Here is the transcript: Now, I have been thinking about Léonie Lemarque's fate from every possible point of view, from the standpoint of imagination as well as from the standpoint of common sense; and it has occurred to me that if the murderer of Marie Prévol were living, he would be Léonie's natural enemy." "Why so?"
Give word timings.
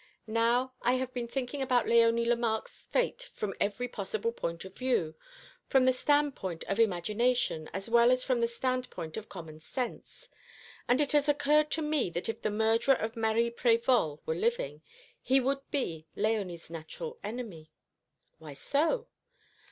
Now, 0.25 0.73
I 0.81 0.93
have 0.95 1.13
been 1.13 1.27
thinking 1.27 1.61
about 1.61 1.85
Léonie 1.85 2.25
Lemarque's 2.25 2.87
fate 2.87 3.29
from 3.35 3.53
every 3.61 3.87
possible 3.87 4.31
point 4.31 4.65
of 4.65 4.75
view, 4.75 5.13
from 5.67 5.85
the 5.85 5.93
standpoint 5.93 6.63
of 6.63 6.79
imagination 6.79 7.69
as 7.71 7.87
well 7.87 8.09
as 8.09 8.23
from 8.23 8.39
the 8.39 8.47
standpoint 8.47 9.15
of 9.15 9.29
common 9.29 9.59
sense; 9.59 10.27
and 10.87 10.99
it 11.01 11.11
has 11.11 11.29
occurred 11.29 11.69
to 11.69 11.83
me 11.83 12.09
that 12.09 12.27
if 12.29 12.41
the 12.41 12.49
murderer 12.49 12.95
of 12.95 13.15
Marie 13.15 13.51
Prévol 13.51 14.21
were 14.25 14.33
living, 14.33 14.81
he 15.21 15.39
would 15.39 15.59
be 15.69 16.07
Léonie's 16.17 16.71
natural 16.71 17.19
enemy." 17.23 17.69
"Why 18.39 18.53
so?" 18.53 19.07